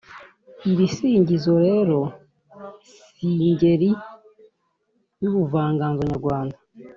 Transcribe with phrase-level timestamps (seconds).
[0.71, 1.97] Ibisingizo rero
[3.13, 3.89] si ingeri
[5.21, 6.57] y’ubuvanganzo nyarwanda